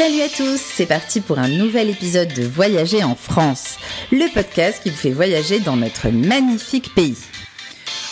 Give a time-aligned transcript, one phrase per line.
[0.00, 3.76] Salut à tous, c'est parti pour un nouvel épisode de Voyager en France,
[4.10, 7.18] le podcast qui vous fait voyager dans notre magnifique pays.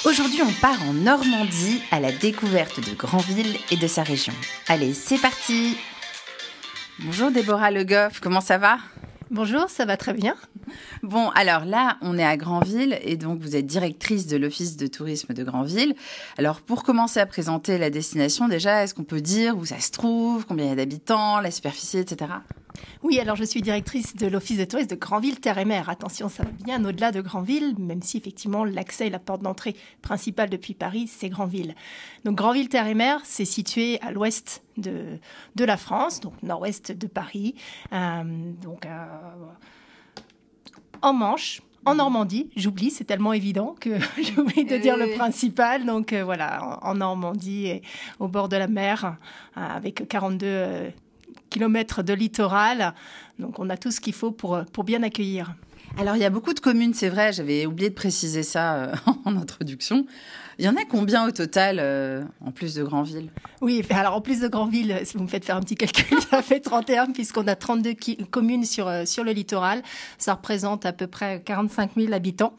[0.05, 4.35] Aujourd'hui, on part en Normandie à la découverte de Granville et de sa région.
[4.69, 5.79] Allez, c'est parti
[6.99, 8.77] Bonjour Déborah Le Goff, comment ça va?
[9.31, 10.37] Bonjour, ça va très bien.
[11.03, 14.87] Bon, alors là, on est à Granville et donc vous êtes directrice de l'Office de
[14.87, 15.95] tourisme de Granville.
[16.39, 19.91] Alors pour commencer à présenter la destination, déjà, est-ce qu'on peut dire où ça se
[19.91, 22.33] trouve, combien il y a d'habitants, la superficie, etc.
[23.03, 25.89] Oui, alors je suis directrice de l'Office de tourisme de Granville Terre et Mer.
[25.89, 29.77] Attention, ça va bien au-delà de Granville, même si effectivement l'accès et la porte d'entrée
[30.03, 31.75] principale depuis Paris, c'est Granville.
[32.25, 35.19] Donc Granville Terre et Mer, c'est situé à l'ouest de,
[35.57, 37.55] de la France, donc nord-ouest de Paris.
[37.93, 38.23] Euh,
[38.63, 39.07] donc euh,
[41.03, 45.87] en Manche, en Normandie, j'oublie, c'est tellement évident que j'oublie de dire le principal.
[45.87, 47.81] Donc euh, voilà, en, Normandie,
[48.19, 49.17] au bord de la mer,
[49.57, 50.91] euh, avec 42 euh,
[51.51, 52.95] kilomètres de littoral.
[53.39, 55.55] Donc on a tout ce qu'il faut pour, pour bien accueillir.
[55.97, 58.93] Alors il y a beaucoup de communes, c'est vrai, j'avais oublié de préciser ça
[59.25, 60.07] en introduction.
[60.61, 63.31] Il y en a combien au total, euh, en plus de Granville?
[63.61, 66.43] Oui, alors en plus de Granville, si vous me faites faire un petit calcul, ça
[66.43, 67.95] fait 31, puisqu'on a 32
[68.29, 69.85] communes sur, euh, sur le littoral.
[70.19, 72.55] Ça représente à peu près 45 000 habitants,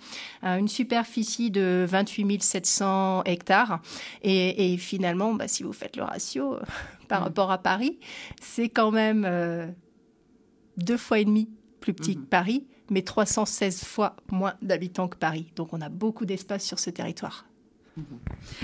[0.45, 3.81] euh, une superficie de 28 700 hectares.
[4.23, 6.57] Et, finalement, bah, si vous faites le ratio
[7.09, 7.23] par mm.
[7.25, 7.99] rapport à Paris,
[8.41, 9.75] c'est quand même
[10.77, 11.49] deux fois et demi
[11.81, 12.25] plus petit que mm-hmm.
[12.25, 15.51] Paris, mais 316 fois moins d'habitants que Paris.
[15.55, 17.45] Donc on a beaucoup d'espace sur ce territoire.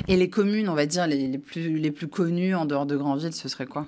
[0.07, 3.33] Et les communes, on va dire, les, plus, les plus connues en dehors de Grandville,
[3.33, 3.87] ce serait quoi?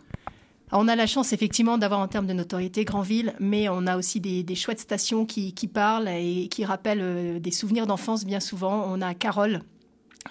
[0.73, 4.19] On a la chance effectivement d'avoir en termes de notoriété Grandville, mais on a aussi
[4.19, 8.85] des, chouettes stations qui, qui, parlent et qui rappellent euh, des souvenirs d'enfance bien souvent.
[8.87, 9.61] On a Carole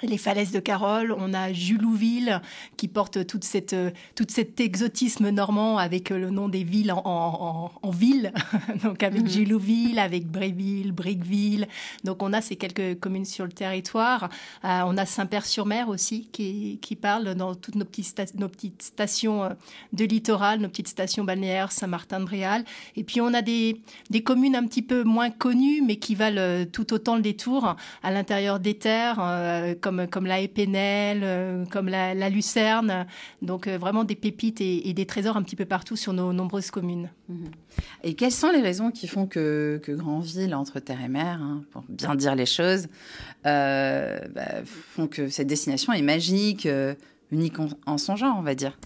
[0.02, 2.41] les falaises de Carole, on a Julouville
[2.77, 3.77] qui porte toute cette,
[4.14, 8.33] tout cet exotisme normand avec le nom des villes en, ville,
[8.83, 11.69] donc avec mm Julouville, avec Bréville, Briqueville.
[12.05, 14.28] Donc on a ces quelques communes sur le territoire.
[14.65, 19.44] Euh, on a Saint-Père-sur-Mer aussi qui, qui, parle dans toutes nos petites, nos petites stations
[19.44, 19.50] euh,
[19.93, 22.65] de littoral, nos petites stations balnéaires, Saint-Martin-de-Bréal.
[22.97, 26.41] Et puis on a des, des communes un petit peu moins connues mais qui valent
[26.41, 29.19] euh, tout autant le détour à l'intérieur des terres
[30.10, 33.06] comme, la Épénelle, euh, comme la, Lucerne.
[33.42, 36.70] Donc euh, vraiment des pépites et, des trésors un petit peu partout sur nos nombreuses
[36.70, 37.10] communes.
[38.02, 41.62] Et quelles sont les raisons qui font que, que Grandville, entre terre et mer, hein,
[41.70, 42.88] pour bien dire les choses,
[43.46, 46.69] euh, bah, font que cette destination est magique,
[47.30, 47.54] unique
[47.86, 48.76] en, son genre, on va dire?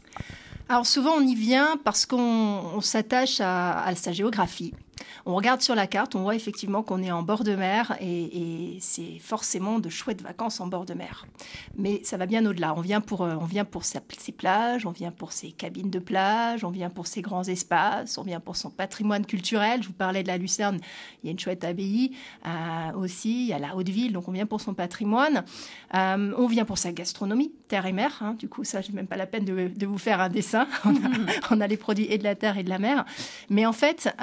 [0.69, 4.73] Alors souvent on y vient parce qu'on s'attache à, sa géographie.
[5.27, 8.79] On regarde sur la carte, on voit effectivement qu'on est en bord de mer et,
[8.81, 11.27] c'est forcément de chouettes vacances en bord de mer.
[11.77, 12.75] Mais ça va bien au-delà.
[12.77, 14.01] On vient pour, euh, on vient pour ses
[14.37, 18.23] plages, on vient pour ses cabines de plage, on vient pour ses grands espaces, on
[18.23, 19.83] vient pour son patrimoine culturel.
[19.83, 20.79] Je vous parlais de la Lucerne,
[21.23, 22.13] il y a une chouette abbaye
[22.47, 25.45] euh, aussi, il y a la Haute-Ville, donc on vient pour son patrimoine.
[25.95, 28.19] Euh, on vient pour sa gastronomie, terre et mer.
[28.21, 28.35] Hein.
[28.39, 30.67] Du coup, ça, je même pas la peine de, vous faire un dessin.
[31.51, 33.05] on, a, les produits et de la terre et de la mer.
[33.49, 34.15] Mais en fait,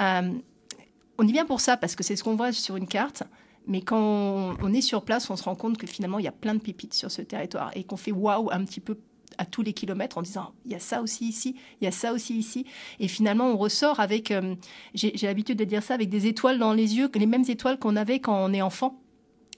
[1.18, 3.24] on y vient pour ça parce que c'est ce qu'on voit sur une carte.
[3.66, 6.32] Mais quand on, est sur place, on se rend compte que finalement, il y a
[6.32, 8.98] plein de pépites sur ce territoire et qu'on fait waouh un petit peu
[9.36, 11.90] à tous les kilomètres en disant il y a ça aussi ici, il y a
[11.90, 12.64] ça aussi ici.
[12.98, 14.54] Et finalement, on ressort avec, euh,
[14.94, 17.96] j'ai l'habitude de dire ça, avec des étoiles dans les yeux, les mêmes étoiles qu'on
[17.96, 19.02] avait quand on est enfant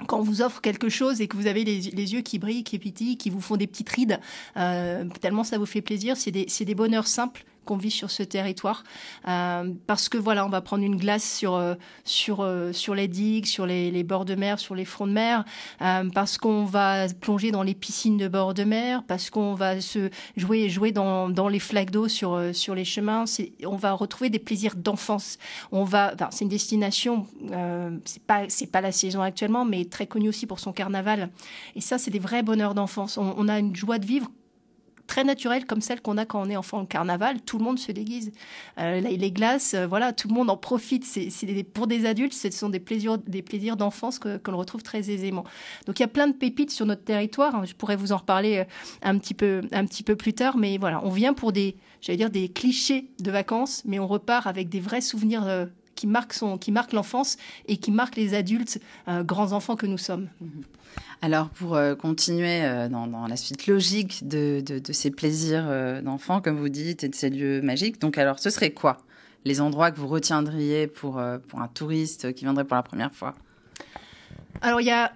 [0.07, 2.79] quand on vous offre quelque chose et que vous avez les, yeux qui brillent, qui
[2.79, 4.19] pétillent, qui vous font des petites rides,
[4.57, 8.23] euh, tellement ça vous fait plaisir, c'est des, des bonheurs simples qu'on vit sur ce
[8.23, 8.85] territoire.
[9.29, 13.09] Euh, parce que voilà, on va prendre une glace sur, euh, sur, euh, sur les
[13.09, 15.45] digues, sur les, bords de mer, sur les fronts de mer,
[16.15, 20.11] parce qu'on va plonger dans les piscines de bord de mer, parce qu'on va se
[20.37, 23.25] jouer, jouer dans, dans les flaques d'eau sur, sur les chemins.
[23.67, 25.39] On va retrouver des plaisirs d'enfance.
[25.71, 27.27] On va, c'est une destination,
[28.05, 31.31] c'est pas, pas la saison actuellement, mais très connue aussi pour son carnaval.
[31.77, 33.19] Et ça, c'est des vrais bonheurs d'enfance.
[33.19, 34.31] On a une joie de vivre
[35.11, 37.41] très naturelle comme celle qu'on a quand on est enfant au carnaval.
[37.41, 38.31] Tout le monde se déguise.
[38.79, 41.05] Euh, les glaces, euh, voilà, tout le monde en profite.
[41.05, 45.45] C'est pour des adultes, ce sont des plaisirs, des plaisirs d'enfance que, retrouve très aisément.
[45.87, 47.57] Donc il y a plein de pépites sur notre territoire.
[47.57, 47.65] Hein.
[47.67, 48.65] Je pourrais vous en reparler euh,
[49.03, 52.19] un petit peu, un petit peu plus tard, mais voilà, on vient pour des, j'allais
[52.19, 55.67] dire des clichés de vacances, mais on repart avec des vrais souvenirs.
[56.01, 57.37] Qui marquent, son, qui marquent l'enfance
[57.69, 60.29] et qui marquent les adultes, grands enfants que nous sommes.
[60.41, 60.47] Mmh
[61.23, 66.57] alors, pour euh, continuer euh, dans, la suite logique de, ces plaisirs euh, d'enfants, comme
[66.57, 68.99] vous dites, et de ces lieux magiques, donc alors, ce serait quoi?
[69.45, 73.35] Les endroits que vous retiendriez pour, pour un touriste qui viendrait pour la première fois?
[74.61, 75.13] Alors, il y a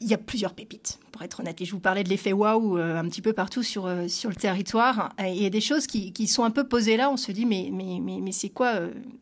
[0.00, 1.60] il y a plusieurs pépites, pour être honnête.
[1.60, 5.12] Et je vous parlais de l'effet waouh un petit peu partout sur, sur le territoire.
[5.18, 7.10] il y a des choses qui, qui, sont un peu posées là.
[7.10, 8.74] On se dit, mais, mais, mais, mais c'est quoi,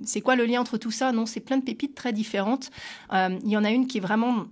[0.04, 1.12] c'est quoi le lien entre tout ça?
[1.12, 2.70] Non, c'est plein de pépites très différentes.
[3.12, 4.44] il y en a une qui est vraiment euh,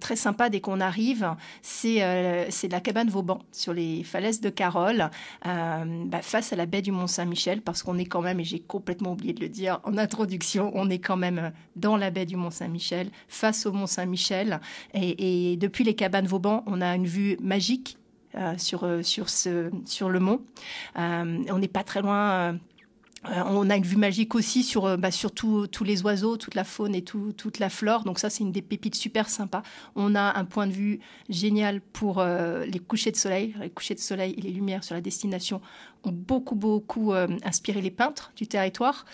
[0.00, 5.10] très sympa dès qu'on arrive, c'est euh, la cabane Vauban sur les falaises de Carole,
[5.46, 8.60] euh, bah, face à la baie du Mont-Saint-Michel, parce qu'on est quand même, et j'ai
[8.60, 12.36] complètement oublié de le dire en introduction, on est quand même dans la baie du
[12.36, 14.60] Mont-Saint-Michel, face au Mont-Saint-Michel.
[14.94, 17.98] Et, depuis les cabanes Vauban, on a une vue magique
[18.56, 20.40] sur, sur, ce, sur le mont.
[20.96, 22.52] on n'est pas très loin euh,
[23.24, 26.64] on a une vue magique aussi sur, euh, bah, sur tous les oiseaux, toute la
[26.64, 28.04] faune et toute la flore.
[28.04, 29.62] Donc ça, c'est une des pépites super sympas.
[29.96, 33.54] On a un point de vue génial pour euh, les couchers de soleil.
[33.60, 35.60] Les couchers de soleil et les lumières sur la destination
[36.04, 37.12] ont beaucoup, beaucoup
[37.44, 39.04] inspiré les peintres du territoire.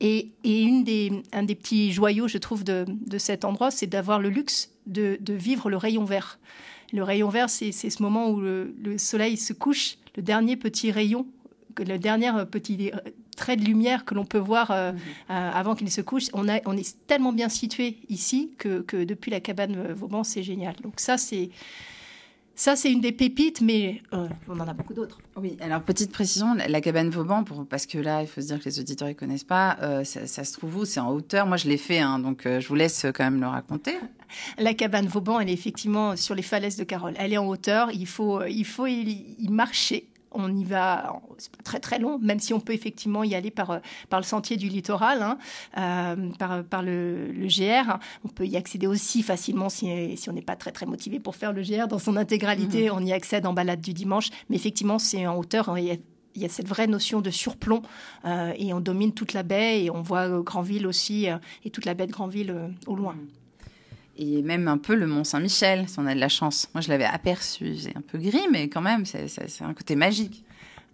[0.00, 2.84] Et, une des, un des petits joyaux, je trouve, de,
[3.18, 6.40] cet endroit, c'est d'avoir le luxe de, vivre le rayon vert.
[6.92, 11.26] Le rayon vert, c'est ce moment où le soleil se couche, le dernier petit rayon
[11.78, 12.92] le dernier petit
[13.36, 14.98] trait de lumière que l'on peut voir euh, mhm.
[15.30, 16.26] euh, avant qu'il se couche.
[16.32, 20.24] On, a, on est tellement bien situé ici que, que depuis la cabane euh, Vauban,
[20.24, 20.74] c'est génial.
[20.82, 21.50] Donc ça, c'est...
[22.54, 25.18] Ça, c'est une des pépites, mais on en a beaucoup d'autres.
[25.36, 28.60] Oui, alors petite précision, la cabane Vauban, pour, parce que là, il faut se dire
[28.60, 30.84] que les auditeurs ne connaissent pas, ça, se trouve où?
[30.84, 31.46] C'est en hauteur.
[31.46, 33.94] Moi, je l'ai fait, hein, donc je vous laisse quand même le raconter.
[34.58, 37.14] La cabane Vauban, elle est effectivement sur les falaises de Carole.
[37.16, 41.62] Elle est en hauteur, il faut, il faut y marcher on y va, c'est pas
[41.62, 44.56] très très long, même si on peut effectivement y aller par, euh, par le sentier
[44.56, 45.38] du littoral, hein,
[45.78, 47.98] euh, par, par le, GR.
[48.24, 51.36] On peut y accéder aussi facilement si, si on n'est pas très très motivé pour
[51.36, 52.88] faire le GR dans son intégralité.
[52.88, 52.96] Mhm.
[52.96, 55.68] On y accède en balade du dimanche, mais effectivement c'est en hauteur.
[55.68, 55.78] Hein,
[56.34, 57.82] il y a cette vraie notion de surplomb
[58.24, 61.26] euh, et on domine toute la baie et on voit Grandville aussi
[61.64, 62.54] et toute la baie de Grandville
[62.86, 63.16] au loin.
[64.16, 66.68] Et même un peu le Mont Saint-Michel, si on a de la chance.
[66.74, 70.44] Moi, je l'avais aperçu, c'est un peu gris, mais quand même, c'est un côté magique.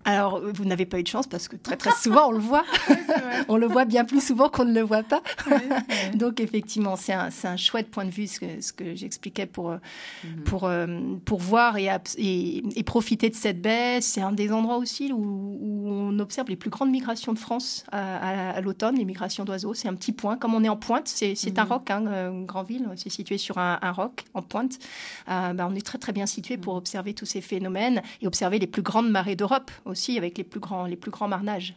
[0.09, 2.65] Alors, vous n'avez pas eu de chance parce que très très souvent on le voit.
[3.49, 5.23] on le voit bien plus souvent qu'on ne le voit pas.
[6.15, 9.71] Donc effectivement, c'est un, un, chouette point de vue ce que, ce que j'expliquais pour,
[9.71, 9.77] euh,
[10.25, 10.45] mhm.
[10.45, 10.87] pour, euh,
[11.27, 14.01] pour voir et, et, profiter de cette baie.
[14.01, 18.61] C'est un des endroits aussi où, on observe les plus grandes migrations de France à,
[18.63, 19.75] l'automne, les migrations d'oiseaux.
[19.75, 21.71] C'est un petit point, comme on est en pointe, c'est un mhm.
[21.71, 24.79] roc, hein, euh, Grandville, c'est situé sur un, roc en pointe.
[25.27, 26.79] bah, on est très très bien situé pour mhm.
[26.79, 30.61] observer tous ces phénomènes et observer les plus grandes marées d'Europe aussi avec les plus
[30.61, 31.75] grands, les plus grands marnages.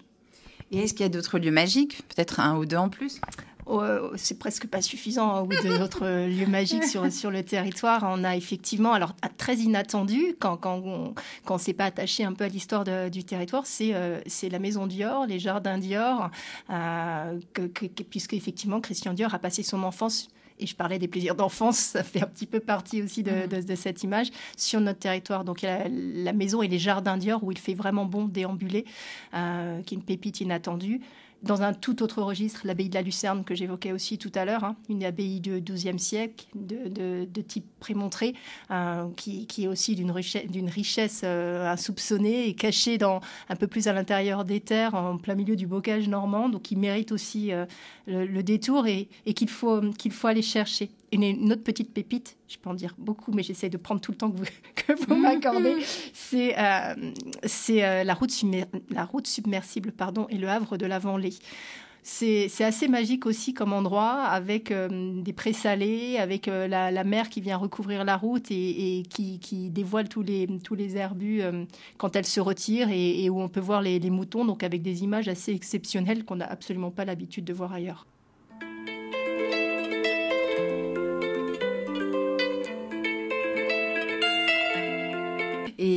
[0.71, 2.01] Et est-ce qu'il y a d'autres lieux magiques?
[2.07, 3.19] Peut-être un ou deux en plus?
[3.67, 3.81] Oh,
[4.15, 8.03] c'est presque pas suffisant hein, ou d'autres lieux magiques sur, sur le territoire.
[8.05, 11.13] On a effectivement, alors très inattendu, quand, quand on
[11.45, 14.87] quand s'est pas attaché un peu à l'histoire du territoire, c'est euh, c'est la maison
[14.87, 16.31] Dior, les jardins Dior,
[16.69, 20.29] euh, que, puisque effectivement Christian Dior a passé son enfance
[20.61, 23.75] et je parlais des plaisirs d'enfance, ça fait un petit peu partie aussi de, mm.
[23.75, 25.43] cette image, sur notre territoire.
[25.43, 28.25] Donc il y a la, maison et les jardins Dior où il fait vraiment bon
[28.25, 28.85] déambuler,
[29.33, 31.01] euh, qui est une pépite inattendue
[31.43, 34.63] dans un tout autre registre, l'abbaye de la Lucerne que j'évoquais aussi tout à l'heure,
[34.63, 38.35] hein, une abbaye du XIIe siècle de, type prémontré,
[38.69, 43.93] euh, qui, est aussi d'une richesse, euh, insoupçonnée et cachée dans, un peu plus à
[43.93, 47.65] l'intérieur des terres, en plein milieu du bocage normand, donc qui mérite aussi euh,
[48.05, 50.89] le, détour et, qu'il faut, qu'il faut aller chercher.
[51.11, 54.17] Une, autre petite pépite, je peux en dire beaucoup, mais j'essaie de prendre tout le
[54.17, 55.75] temps que vous, que vous m'accordez,
[56.13, 56.55] c'est
[57.43, 58.31] c'est la, route
[58.89, 61.33] la route submersible pardon, et le Havre de la Vendée.
[62.03, 67.29] C'est assez magique aussi comme endroit, avec euh, des prés salés, avec euh, la, mer
[67.29, 71.65] qui vient recouvrir la route et, qui, dévoile tous les, tous les herbus euh,
[71.97, 75.27] quand elle se retire et, où on peut voir les, moutons, donc avec des images
[75.27, 78.07] assez exceptionnelles qu'on n'a absolument pas l'habitude de voir ailleurs.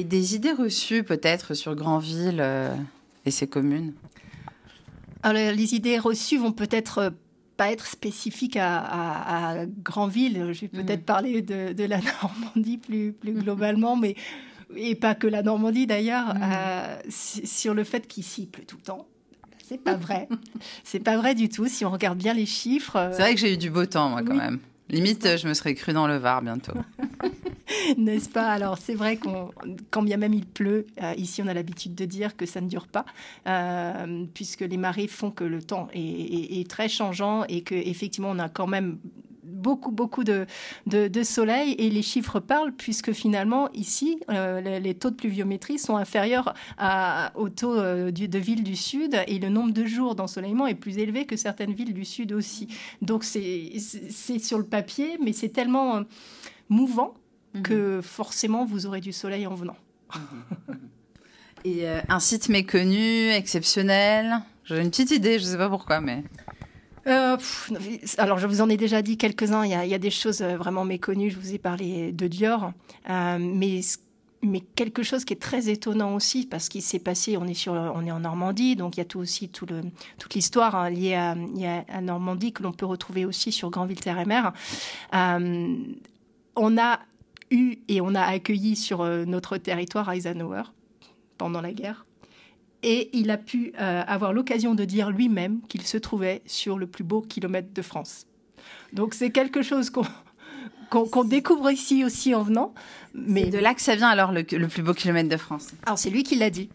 [0.05, 2.45] Des idées reçues peut-être sur Granville
[3.25, 3.95] et ses communes?
[5.25, 7.11] Alors, les idées reçues vont peut-être euh,
[7.57, 10.53] pas être spécifiques à, à, Grandville.
[10.53, 11.05] Je vais peut-être mm.
[11.05, 14.17] parler de, la Normandie plus, plus globalement, mais
[14.77, 16.41] et pas que la Normandie d'ailleurs, mm.
[16.43, 19.09] euh, sur le fait qu'ici il pleut tout le temps.
[19.67, 20.29] C'est pas vrai.
[20.85, 21.69] C'est pas vrai du tout.
[21.69, 22.97] Si on regarde bien les chiffres.
[22.97, 24.59] Euh, C'est vrai que j'ai eu du beau temps, moi, quand même.
[24.91, 26.75] Limite, je me serais cru dans le Var bientôt.
[27.97, 28.49] N'est-ce pas?
[28.49, 29.51] Alors, c'est vrai qu'on,
[29.91, 32.69] quand bien même il pleut, euh, ici, on a l'habitude de dire que ça ne
[32.69, 33.05] dure pas,
[33.47, 38.49] euh, puisque les marées font que le temps est, très changeant et qu'effectivement, on a
[38.49, 38.99] quand même
[39.43, 40.47] beaucoup, beaucoup de,
[40.87, 45.97] de, soleil et les chiffres parlent puisque finalement, ici, euh, les, taux de pluviométrie sont
[45.97, 50.75] inférieurs à, aux taux de villes du Sud et le nombre de jours d'ensoleillement est
[50.75, 52.69] plus élevé que certaines villes du Sud aussi.
[53.03, 53.79] Donc, c'est
[54.39, 56.03] sur le papier, mais c'est tellement
[56.69, 57.15] mouvant
[57.55, 57.63] mhm.
[57.63, 59.77] que forcément vous aurez du soleil en venant.
[61.65, 64.41] Et euh, un site méconnu, exceptionnel?
[64.65, 66.23] J'ai une petite idée, je ne sais pas pourquoi, mais...
[67.07, 67.37] Euh,
[68.19, 69.65] alors, je vous en ai déjà dit quelques-uns.
[69.65, 71.31] Il y, a, des choses euh, vraiment méconnues.
[71.31, 72.73] Je vous ai parlé de Dior,
[73.09, 73.81] mais
[74.47, 77.39] mais quelque chose qui est très étonnant aussi parce qu'il s'est passé.
[77.39, 79.81] On est sur, on est en Normandie, donc il y a tout aussi tout le,
[80.19, 81.35] toute l'histoire hein, liée à,
[81.89, 84.53] à, Normandie que l'on peut retrouver aussi sur Grandville Terre et Mer.
[85.15, 87.01] on a
[87.51, 90.63] eu et on a accueilli sur notre territoire Eisenhower
[91.39, 92.07] pendant la guerre.
[92.83, 96.87] Et il a pu euh, avoir l'occasion de dire lui-même qu'il se trouvait sur le
[96.87, 98.27] plus beau kilomètre de France.
[98.93, 99.91] Donc c'est quelque chose
[100.91, 102.75] qu'on découvre ici aussi en venant.
[103.15, 105.69] Mais de là que ça vient alors le, le plus beau kilomètre de France.
[105.87, 106.69] Alors c'est lui qui l'a dit.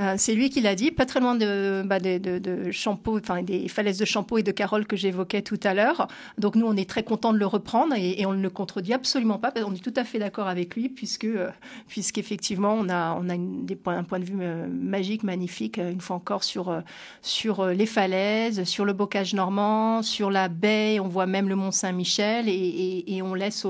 [0.00, 2.70] Euh, c'est lui qui l'a dit, pas très loin de, bah, de, de,
[3.06, 6.08] enfin des falaises de Champeau et de Carole que j'évoquais tout à l'heure.
[6.38, 9.38] Donc nous, on est très content de le reprendre et, on ne le contredit absolument
[9.38, 9.52] pas.
[9.66, 11.50] On est tout à fait d'accord avec lui puisque, euh,
[11.88, 16.00] puisqu'effectivement, on a, on a des points, un point de vue euh, magique, magnifique, une
[16.00, 16.82] fois encore sur,
[17.20, 20.98] sur les falaises, sur le bocage normand, sur la baie.
[21.00, 23.66] On voit même le Mont Saint-Michel et, et, on laisse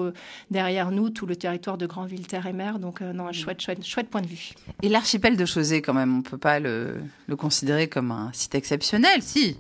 [0.50, 2.78] derrière nous tout le territoire de Grandville Terre et Mer.
[2.78, 4.50] Donc non, un chouette, chouette, chouette point de vue.
[4.82, 8.54] Et l'archipel de Chausey quand même on peut pas le, le considérer comme un site
[8.54, 9.56] exceptionnel, si.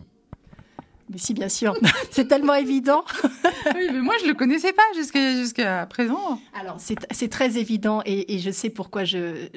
[1.10, 1.76] Mais si, bien sûr.
[2.10, 3.04] c'est tellement évident.
[3.74, 6.40] oui, mais moi, je ne le connaissais pas jusqu'à présent.
[6.54, 9.48] Alors, c'est très évident et, je sais pourquoi je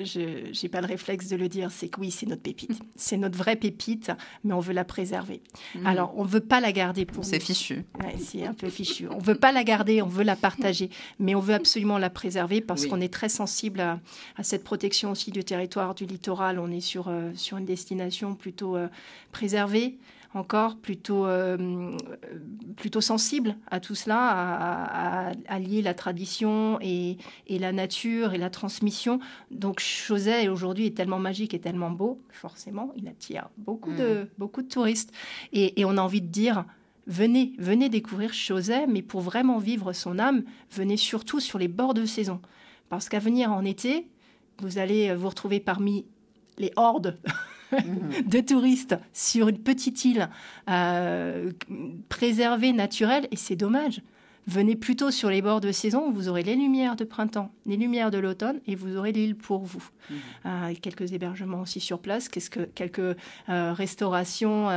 [0.64, 1.70] n'ai pas le réflexe de le dire.
[1.72, 2.80] C'est que oui, c'est notre pépite.
[2.96, 4.12] C'est notre vraie pépite,
[4.44, 5.42] mais on veut la préserver.
[5.76, 5.86] Mhm.
[5.86, 7.86] Alors, on ne veut pas la garder pour C'est fichu.
[8.02, 9.08] Ouais, c'est un peu fichu.
[9.10, 12.10] On ne veut pas la garder, on veut la partager, mais on veut absolument la
[12.10, 14.00] préserver parce qu'on est très sensible à,
[14.42, 16.58] cette protection aussi du territoire, du littoral.
[16.58, 18.88] On est sur, euh, sur une destination plutôt euh,
[19.32, 19.98] préservée
[20.34, 21.96] encore plutôt, euh,
[22.76, 28.38] plutôt sensible à tout cela, à, à, lier la tradition et, et, la nature et
[28.38, 29.20] la transmission.
[29.52, 34.28] Donc Chausey aujourd'hui est tellement magique et tellement beau, forcément, il attire beaucoup, de, mm.
[34.38, 35.12] beaucoup de touristes.
[35.52, 36.66] Et, et, on a envie de dire,
[37.06, 41.94] venez, venez découvrir Chausey, mais pour vraiment vivre son âme, venez surtout sur les bords
[41.94, 42.42] de saison.
[42.90, 44.08] Parce qu'à venir en été,
[44.60, 46.06] vous allez vous retrouver parmi
[46.58, 47.20] les hordes
[48.26, 50.30] de touristes sur une petite île
[50.70, 51.52] euh,
[52.10, 54.02] préservée, naturelle, et c'est dommage.
[54.46, 58.12] Venez plutôt sur les bords de saison, vous aurez les lumières de printemps, les lumières
[58.12, 59.84] de l'automne, et vous aurez l'île pour vous.
[60.10, 60.18] Mhm.
[60.46, 64.68] Euh, quelques hébergements aussi sur place, qu'est-ce que, quelques euh, restaurations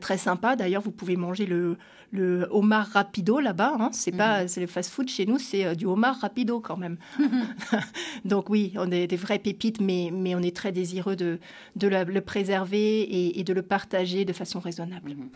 [0.00, 0.56] très sympas.
[0.56, 1.76] D'ailleurs, vous pouvez manger le,
[2.12, 3.76] le homard rapido là-bas.
[3.78, 3.90] Hein.
[3.92, 4.48] C'est pas mhm.
[4.48, 6.96] c'est le fast-food chez nous, c'est euh, du homard rapido quand même.
[8.24, 11.38] Donc oui, on est des vraies pépites, mais, mais on est très désireux de,
[11.76, 15.10] de le préserver et, de le partager de façon raisonnable.
[15.10, 15.28] Mhm.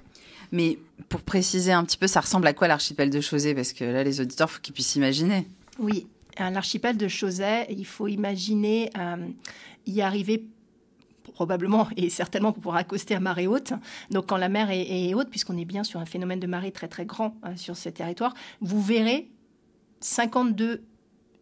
[0.52, 3.84] Mais pour préciser un petit peu, ça ressemble à quoi l'archipel de Chausey Parce que
[3.84, 5.46] là, les auditeurs, faut qu'ils puissent imaginer.
[5.78, 6.06] Oui,
[6.38, 9.16] l'archipel de Chausey, il faut imaginer euh,
[9.86, 10.44] y arriver
[11.34, 13.74] probablement et certainement pour pouvoir accoster à marée haute.
[14.10, 16.88] Donc quand la mer est, haute, puisqu'on est bien sur un phénomène de marée très
[16.88, 19.30] très grand euh, sur ce territoire, vous verrez
[20.00, 20.82] 52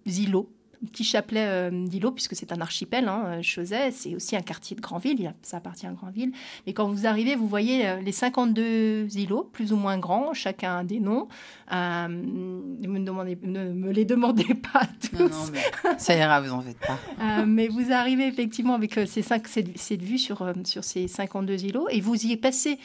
[0.06, 0.50] îlots
[0.86, 4.80] petit chapelet euh, d'îlots, puisque c'est un archipel, hein, Chausey, c'est aussi un quartier de
[4.80, 6.32] Grandville, ça appartient à Grandville.
[6.66, 10.84] Mais quand vous arrivez, vous voyez euh, les 52 îlots, plus ou moins grands, chacun
[10.84, 11.28] des noms.
[11.72, 15.18] Euh, ne, me demandez, ne me les demandez pas tous.
[15.18, 17.44] Non, non, mais ça ira, vous en faites pas.
[17.46, 21.88] mais vous arrivez effectivement avec ces cinq, cette, cette vue sur, sur ces 52 îlots,
[21.90, 22.78] et vous y passez,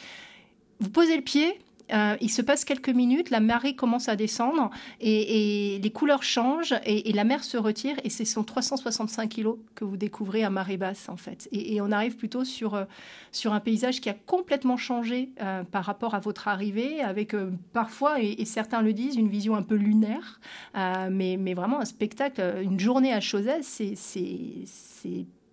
[0.80, 1.58] vous posez le pied,
[1.92, 6.74] euh, il se passe quelques minutes, la marée commence à descendre et, les couleurs changent
[6.84, 10.76] et, la mer se retire et c'est son 365 kilos que vous découvrez à marée
[10.76, 11.48] basse en fait.
[11.52, 12.84] Et, on arrive plutôt sur, euh,
[13.32, 17.34] sur un paysage qui a complètement changé euh, par rapport à votre arrivée, avec
[17.72, 20.40] parfois, et, certains le disent, une vision un peu lunaire,
[20.74, 23.94] mais, mais vraiment un spectacle, une journée à Chausey, c'est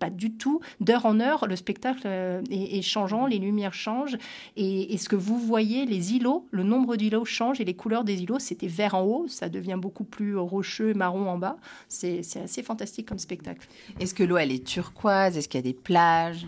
[0.09, 0.61] du tout.
[0.79, 4.17] D'heure en heure, le spectacle euh, est, changeant, les lumières changent.
[4.55, 8.21] Et, ce que vous voyez, les îlots, le nombre d'îlots change et les couleurs des
[8.23, 11.57] îlots, c'était vert en haut, ça devient beaucoup plus rocheux, marron en bas.
[11.89, 13.67] C'est assez fantastique comme spectacle.
[13.99, 15.37] Est-ce que l'eau, elle est turquoise?
[15.37, 16.47] Est-ce qu'il y a des plages?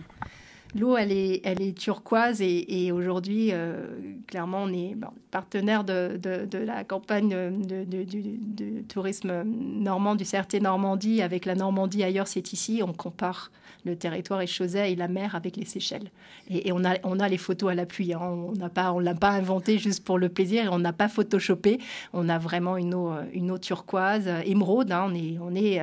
[0.74, 3.86] L'eau, elle est, elle est turquoise et, aujourd'hui, euh,
[4.26, 4.94] clairement, on est
[5.30, 12.28] partenaire de, de, la campagne de, tourisme normand du CRT Normandie avec la Normandie ailleurs,
[12.28, 12.82] c'est ici.
[12.84, 13.50] On compare
[13.84, 16.10] le territoire échausé et la mer avec les Seychelles.
[16.50, 18.12] Et, on, a, on a les photos à l'appui.
[18.12, 18.20] Hein.
[18.20, 21.08] On n'a pas, on l'a pas inventé juste pour le plaisir et on n'a pas
[21.08, 21.78] photoshopé.
[22.12, 24.92] On a vraiment une eau, une eau turquoise, émeraude.
[24.92, 25.06] Hein.
[25.08, 25.80] On est, on est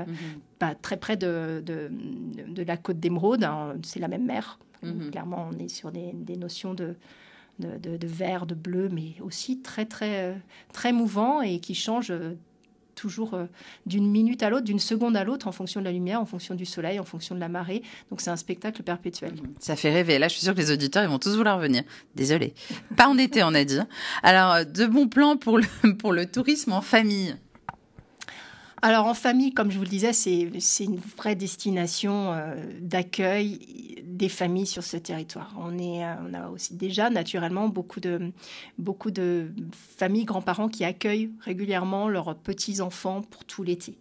[0.60, 0.76] mm-hmm.
[0.82, 3.44] très près de, de, la côte d'émeraude.
[3.44, 3.76] Hein.
[3.84, 4.60] C'est la même mer.
[4.84, 5.12] Mhm.
[5.12, 6.96] Clairement, on est sur des, notions de,
[7.60, 10.36] de, vert, de bleu, mais aussi très, très,
[10.74, 12.14] très mouvant et qui changent
[12.96, 13.38] toujours
[13.86, 16.56] d'une minute à l'autre, d'une seconde à l'autre, en fonction de la lumière, en fonction
[16.56, 17.84] du soleil, en fonction de la marée.
[18.10, 19.34] Donc c'est un spectacle perpétuel.
[19.60, 20.18] Ça fait rêver.
[20.18, 21.84] Là, je suis sûre que les auditeurs, ils vont tous vouloir venir.
[22.16, 22.54] Désolée.
[22.96, 23.80] Pas en été, on a dit.
[24.24, 25.66] Alors, de bons plans pour le,
[26.00, 27.36] pour le tourisme en famille.
[28.86, 34.30] Alors en famille, comme je vous le disais, c'est une vraie destination euh, d'accueil des
[34.30, 35.56] familles sur ce territoire.
[35.58, 38.32] On, euh, a aussi déjà naturellement beaucoup de
[39.98, 43.98] familles, grands-parents qui accueillent régulièrement leurs petits-enfants pour tout l'été.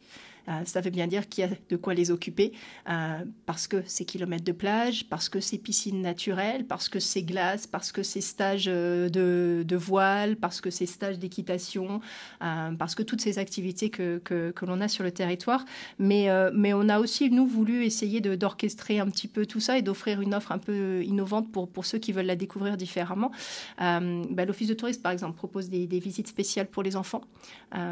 [0.48, 2.52] Euh, ça veut bien dire qu'il y a de quoi les occuper
[2.88, 7.22] euh, parce que c'est kilomètres de plage, parce que c'est piscines naturelles, parce que c'est
[7.22, 12.00] glace, parce que c'est stages euh, de, voile, parce que c'est stages d'équitation,
[12.40, 15.64] parce que toutes ces activités que, que, l'on a sur le territoire.
[15.98, 19.82] Mais, mais on a aussi, nous, voulu essayer d'orchestrer un petit peu tout ça et
[19.82, 23.32] d'offrir une offre un peu innovante pour, pour ceux qui veulent la découvrir différemment.
[23.78, 27.22] Bah, L'Office de tourisme, par exemple, propose des, des, visites spéciales pour les enfants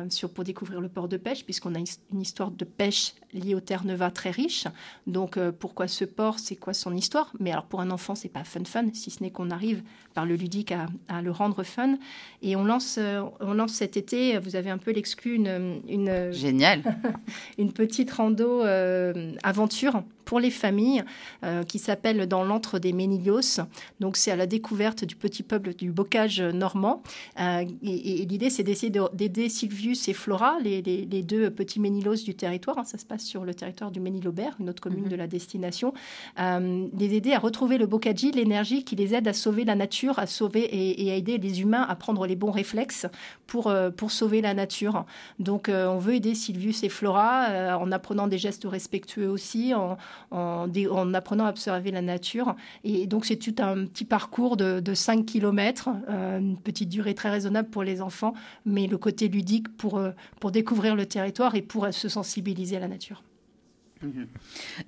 [0.09, 3.61] sur, pour découvrir le port de pêche, puisqu'on a une histoire de pêche liée au
[3.61, 4.66] Terre-Neuva très riche.
[5.06, 7.32] Donc euh, pourquoi ce port C'est quoi son histoire?
[7.40, 9.82] Mais alors pour un enfant, c'est pas fun fun, si ce n'est qu'on arrive
[10.14, 10.72] par le ludique
[11.08, 11.96] à, le rendre fun.
[12.42, 16.32] Et on lance, euh, on lance cet été, vous avez un peu l'exclu, une, une,
[16.32, 16.82] Génial.
[17.58, 20.02] une petite rando euh, aventure
[20.33, 21.05] pour les familles
[21.45, 23.61] euh, qui s'appelle Dans l'antre des Ménilios.
[24.01, 27.03] Donc c'est à la découverte du petit peuple du bocage normand.
[27.39, 30.81] Euh, et, l'idée c'est d'essayer d'aider Sylvius et Flora, les,
[31.23, 32.79] deux petits Ménilos du territoire.
[32.79, 32.85] Hein.
[32.85, 35.11] ça se passe sur le territoire du Ménilobert, une autre commune mhm.
[35.11, 35.93] de la destination.
[36.41, 40.19] Euh, les aider à retrouver le bocaji, l'énergie qui les aide à sauver la nature,
[40.19, 40.67] à sauver
[40.99, 43.07] et, à aider les humains à prendre les bons réflexes
[43.47, 45.05] pour, pour sauver la nature.
[45.39, 49.99] Donc on veut aider Sylvius et Flora en apprenant des gestes respectueux aussi, en,
[50.31, 52.57] en, apprenant à observer la nature.
[52.85, 57.31] Et donc, c'est tout un petit parcours de, 5 km, euh, une petite durée très
[57.31, 58.35] raisonnable pour les enfants,
[58.67, 60.11] mais le côté ludique pour, euh,
[60.41, 63.23] pour découvrir le territoire et pour se sensibiliser à la nature.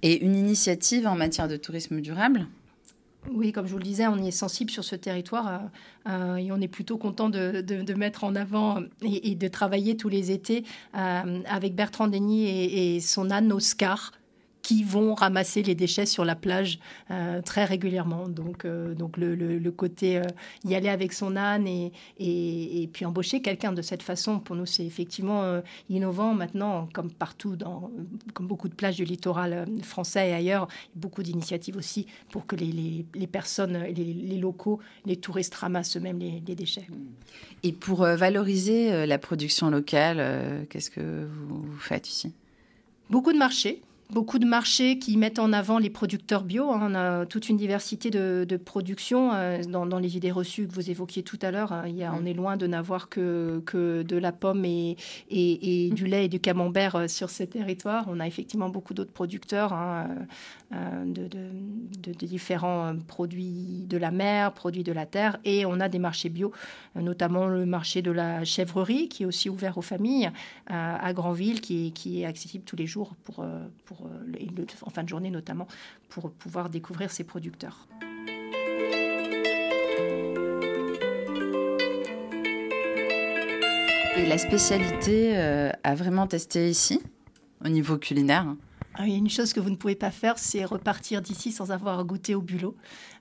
[0.03, 2.47] Et une initiative en matière de tourisme durable?
[3.33, 5.62] Oui, comme je vous le disais, on y est sensible sur ce territoire
[6.09, 10.30] euh, et on est plutôt content de, mettre en avant et, de travailler tous les
[10.30, 14.13] étés avec Bertrand Denis et, et son âne Oscar,
[14.65, 16.79] qui vont ramasser les déchets sur la plage
[17.11, 18.29] euh, très régulièrement.
[18.29, 20.23] Donc, euh, donc le, le, côté euh,
[20.65, 24.65] y aller avec son âne et, et, puis embaucher quelqu'un de cette façon, pour nous,
[24.65, 27.91] c'est effectivement innovant maintenant, comme partout, dans,
[28.33, 32.73] comme beaucoup de plages du littoral français et ailleurs, beaucoup d'initiatives aussi pour que les,
[32.73, 36.87] les, les personnes, les, les, locaux, les touristes ramassent eux-mêmes les, déchets.
[37.65, 42.33] Et pour valoriser la production locale, qu'est-ce que vous faites ici?
[43.11, 46.71] Beaucoup de marchés beaucoup de marchés qui mettent en avant les producteurs bio.
[46.71, 46.88] Hein.
[46.90, 50.90] On a toute une diversité de, de production euh, dans, les idées reçues que vous
[50.90, 51.73] évoquiez tout à l'heure.
[51.73, 51.84] Hein.
[51.86, 54.97] Il y a, On est loin de n'avoir que, que de la pomme et,
[55.30, 58.04] et, du lait et du camembert euh, sur ces territoires.
[58.08, 60.08] On a effectivement beaucoup d'autres producteurs hein,
[60.75, 65.38] euh, de, de, de, différents produits de la mer, produits de la terre.
[65.45, 66.52] Et on a des marchés bio,
[66.95, 70.30] notamment le marché de la chèvrerie qui est aussi ouvert aux familles
[70.67, 73.45] à Granville, qui, qui est accessible tous les jours pour,
[73.84, 75.67] pour euh, en fin de journée notamment,
[76.09, 77.89] pour pouvoir découvrir ces producteurs.
[84.17, 87.00] Et la spécialité euh, à vraiment tester ici,
[87.65, 88.54] au niveau culinaire ah,
[89.00, 91.73] il y a une chose que vous ne pouvez pas faire, c'est repartir d'ici sans
[91.73, 92.76] avoir goûté au bulot.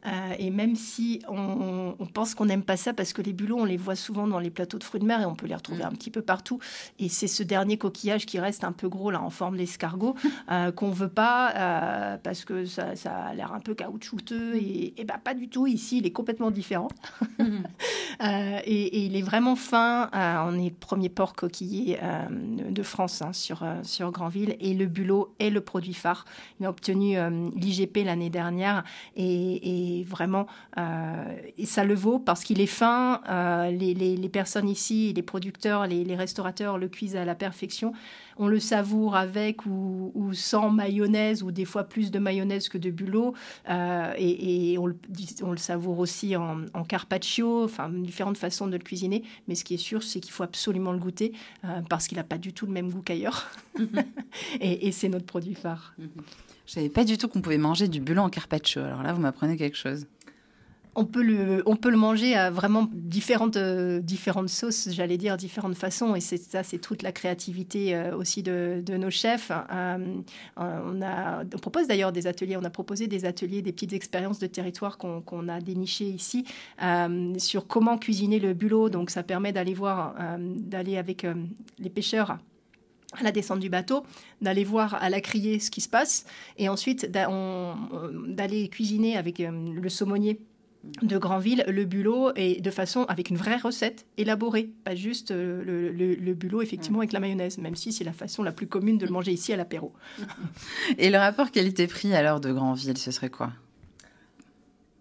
[0.06, 3.66] Euh, et même si on, pense qu'on n'aime pas ça, parce que les bulots, on
[3.66, 5.84] les voit souvent dans les plateaux de fruits de mer et on peut les retrouver
[5.84, 5.88] mm.
[5.88, 6.60] un petit peu partout.
[7.00, 10.16] Et c'est ce dernier coquillage qui reste un peu gros là en forme d'escargot
[10.52, 15.06] euh, qu'on veut pas euh, parce que ça, a l'air un peu caoutchouteux et, et
[15.06, 15.68] bah, pas du tout.
[15.68, 16.90] Ici, il est complètement différent.
[17.40, 17.64] Mm.
[18.66, 20.10] et, il est vraiment fin.
[20.14, 25.34] on est le premier port coquillé de France hein, sur, sur Granville et le bulot
[25.40, 26.26] est le produit phare.
[26.60, 28.84] Il a obtenu euh, l'IGP l'année dernière
[29.16, 30.48] et, vraiment,
[30.78, 31.24] euh,
[31.58, 33.22] et ça le vaut parce qu'il est fin.
[33.30, 37.94] Euh, les, personnes ici, les producteurs, les, restaurateurs le cuisent à la perfection.
[38.38, 42.90] On le savoure avec ou, sans mayonnaise ou des fois plus de mayonnaise que de
[42.90, 43.34] bulot.
[43.70, 49.24] et, on, le, savoure aussi en, carpaccio, enfin différentes façons de le cuisiner.
[49.48, 51.34] Mais ce qui est sûr, c'est qu'il faut absolument le goûter
[51.90, 53.52] parce qu'il n'a pas du tout le même goût qu'ailleurs.
[54.60, 55.94] et c'est notre produit phare.
[55.98, 56.10] Mhm.
[56.66, 58.82] Je savais pas du tout qu'on pouvait manger du bulot en carpaccio.
[58.82, 60.08] Alors là, vous m'apprenez quelque chose.
[60.96, 65.38] On peut le, on peut le manger à vraiment différentes, euh, différentes sauces, j'allais dire,
[65.38, 66.14] différentes façons.
[66.14, 69.52] Et c'est ça, c'est toute la créativité euh, aussi de, nos chefs.
[69.52, 70.22] Euh,
[70.56, 72.58] on, a, on propose d'ailleurs des ateliers.
[72.58, 76.46] On a proposé des ateliers, des petites expériences de territoire qu'on a dénichées ici
[77.38, 78.90] sur comment cuisiner le bulot.
[78.90, 81.26] Donc ça permet d'aller voir, d'aller avec
[81.80, 82.38] les pêcheurs
[83.18, 84.04] à la descente du bateau,
[84.42, 86.26] d'aller voir à la criée ce qui se passe,
[86.58, 90.40] et ensuite d'aller cuisiner avec le saumonnier
[91.02, 95.64] de Granville le bulot et de façon avec une vraie recette élaborée, pas juste euh,
[95.64, 99.06] le, bulot effectivement avec la mayonnaise, même si c'est la façon la plus commune de
[99.06, 99.94] le manger ici à l'apéro.
[100.98, 103.52] Et le rapport qualité-prix alors de Granville, ce serait quoi?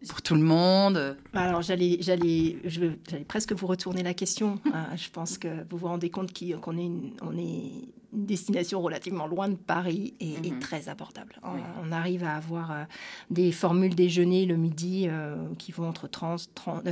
[0.09, 1.17] Pour tout le monde?
[1.33, 4.61] Alors j'allais, j'allais, j'allais presque vous retourner la question.
[4.67, 6.91] Euh, je pense que vous vous rendez compte qu'on est,
[7.23, 10.59] on est une destination relativement loin de Paris et, mhm.
[10.59, 11.41] très abordable.
[11.43, 12.85] On, arrive à avoir euh,
[13.31, 16.51] des formules déjeuner le midi euh, qui vont entre 30,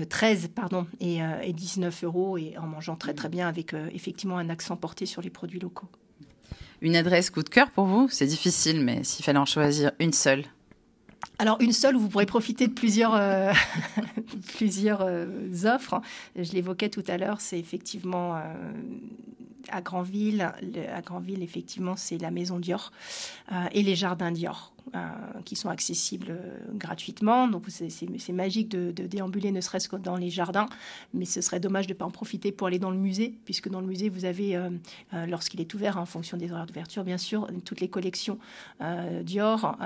[0.09, 1.21] 13 pardon, et,
[1.53, 3.33] 19 euros et en mangeant très très mhm.
[3.33, 5.89] bien avec effectivement un accent porté sur les produits locaux.
[6.81, 8.09] Une adresse coup de cœur pour vous?
[8.11, 10.45] C'est difficile, mais s'il fallait en choisir une seule
[11.41, 13.51] alors une seule où vous pourrez profiter de plusieurs, euh,
[14.59, 15.27] plusieurs euh,
[15.65, 16.03] offres.
[16.37, 18.41] Je l'évoquais tout à l'heure, c'est effectivement euh,
[19.69, 20.43] à Granville.
[20.93, 22.93] à Granville, effectivement, c'est la maison Dior
[23.73, 24.73] et les jardins Dior.
[24.95, 25.09] Euh,
[25.45, 27.47] qui sont accessibles euh, gratuitement.
[27.47, 30.67] Donc c'est magique de, déambuler ne serait-ce que dans les jardins,
[31.15, 33.69] mais ce serait dommage de ne pas en profiter pour aller dans le musée, puisque
[33.69, 34.71] dans le musée, vous avez, euh,
[35.29, 38.39] lorsqu'il est ouvert, en fonction des horaires d'ouverture, bien sûr, toutes les collections
[39.23, 39.77] Dior,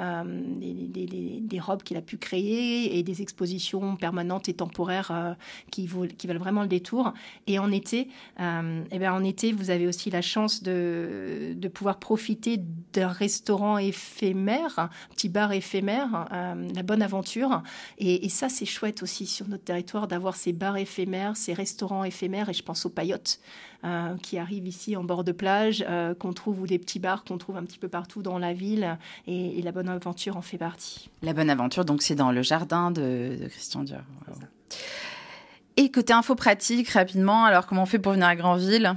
[0.61, 5.37] des, robes qu'il a pu créer et des expositions permanentes et temporaires
[5.71, 7.13] qui, qui valent vraiment le détour.
[7.47, 12.61] Et en été, eh bien en été, vous avez aussi la chance de pouvoir profiter
[12.93, 17.63] d'un restaurant éphémère petit bar éphémère, euh, la bonne aventure.
[17.99, 22.49] Et, ça, c'est chouette aussi sur notre territoire d'avoir ces bars éphémères, ces restaurants éphémères.
[22.49, 23.41] Et je pense aux paillotes
[23.85, 27.25] euh, qui arrivent ici en bord de plage, euh, qu'on trouve, ou des petits bars
[27.25, 28.99] qu'on trouve un petit peu partout dans la ville.
[29.27, 31.09] Et, la bonne aventure en fait partie.
[31.23, 34.03] La bonne aventure, donc c'est dans le jardin de, Christian Dior.
[35.77, 38.95] Et côté info pratique, rapidement, alors comment on fait pour venir à Grandville?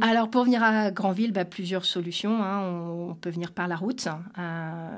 [0.00, 2.42] Alors pour venir à Granville, bah, plusieurs solutions.
[2.42, 2.62] Hein.
[2.62, 4.88] On, peut venir par la route, euh,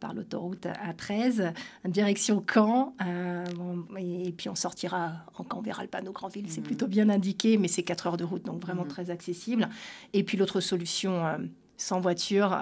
[0.00, 1.52] par l'autoroute A13,
[1.86, 2.94] direction Caen.
[3.06, 3.44] Euh,
[3.98, 6.64] et, puis on sortira, quand on verra le panneau Granville, c'est mmh.
[6.64, 8.88] plutôt bien indiqué, mais c'est 4 heures de route, donc vraiment mmh.
[8.88, 9.68] très accessible.
[10.12, 11.38] Et puis l'autre solution euh,
[11.76, 12.58] sans voiture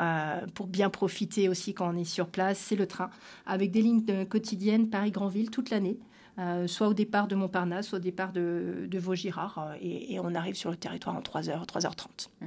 [0.54, 3.10] pour bien profiter aussi quand on est sur place, c'est le train
[3.46, 5.98] avec des lignes quotidiennes Paris-Granville toute l'année.
[6.38, 10.34] Euh, soit au départ de Montparnasse, soit au départ de, de Vaugirard, euh, et, on
[10.36, 12.28] arrive sur le territoire en 3h, 3h30.
[12.40, 12.46] Mmh.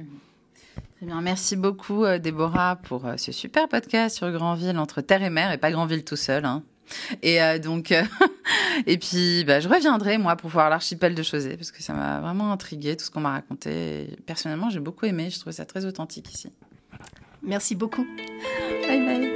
[0.96, 5.28] Très bien, merci beaucoup euh, Déborah pour ce super podcast sur Grandville entre terre et
[5.28, 6.46] mer et pas Grandville tout seul.
[6.46, 6.62] Hein.
[7.22, 7.92] Et donc,
[8.86, 12.20] et puis, bah, je reviendrai moi pour voir l'archipel de Chausey parce que ça m'a
[12.20, 14.16] vraiment intrigué tout ce qu'on m'a raconté.
[14.26, 15.30] personnellement, j'ai beaucoup aimé.
[15.30, 16.50] Je trouve ça très authentique ici.
[17.42, 18.06] Merci beaucoup.
[18.86, 19.31] Bye bye.